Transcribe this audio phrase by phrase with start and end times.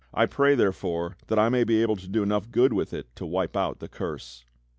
[0.15, 3.23] I pray, therefore, that I may be able to do enough good with it to
[3.23, 4.43] wipe out the curse."